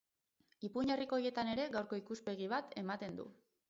Ipuin 0.69 0.93
herrikoietan 0.95 1.53
ere 1.53 1.69
gaurko 1.79 2.03
ikuspegi 2.03 2.53
bat 2.59 2.79
ematen 2.87 3.21
dut. 3.25 3.45